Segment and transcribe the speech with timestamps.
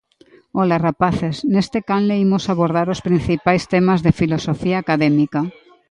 [0.61, 5.39] Ola rapaces, nesta canle imos abordar os principais temas de filosofía académica.